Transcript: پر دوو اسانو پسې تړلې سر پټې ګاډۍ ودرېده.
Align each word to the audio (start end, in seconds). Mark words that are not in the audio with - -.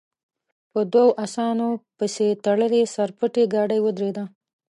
پر 0.71 0.83
دوو 0.93 1.07
اسانو 1.25 1.69
پسې 1.97 2.27
تړلې 2.45 2.83
سر 2.93 3.09
پټې 3.17 3.43
ګاډۍ 3.53 3.79
ودرېده. 3.81 4.23